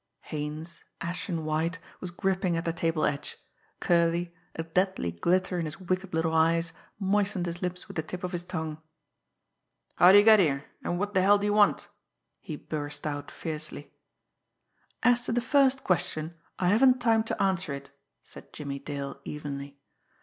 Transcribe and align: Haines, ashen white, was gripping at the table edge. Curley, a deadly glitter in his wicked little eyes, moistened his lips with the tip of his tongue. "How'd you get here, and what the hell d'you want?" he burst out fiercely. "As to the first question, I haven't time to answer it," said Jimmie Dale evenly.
Haines, 0.21 0.83
ashen 0.99 1.45
white, 1.45 1.77
was 1.99 2.09
gripping 2.09 2.57
at 2.57 2.65
the 2.65 2.73
table 2.73 3.05
edge. 3.05 3.37
Curley, 3.79 4.33
a 4.55 4.63
deadly 4.63 5.11
glitter 5.11 5.59
in 5.59 5.65
his 5.67 5.79
wicked 5.79 6.11
little 6.11 6.33
eyes, 6.33 6.73
moistened 6.99 7.45
his 7.45 7.61
lips 7.61 7.87
with 7.87 7.97
the 7.97 8.01
tip 8.01 8.23
of 8.23 8.31
his 8.31 8.43
tongue. 8.43 8.81
"How'd 9.97 10.15
you 10.15 10.23
get 10.23 10.39
here, 10.39 10.65
and 10.83 10.97
what 10.97 11.13
the 11.13 11.21
hell 11.21 11.37
d'you 11.37 11.53
want?" 11.53 11.87
he 12.39 12.55
burst 12.55 13.05
out 13.05 13.29
fiercely. 13.29 13.93
"As 15.03 15.23
to 15.27 15.31
the 15.31 15.39
first 15.39 15.83
question, 15.83 16.33
I 16.57 16.69
haven't 16.69 16.97
time 16.99 17.23
to 17.25 17.39
answer 17.39 17.71
it," 17.71 17.91
said 18.23 18.51
Jimmie 18.51 18.79
Dale 18.79 19.21
evenly. 19.23 19.77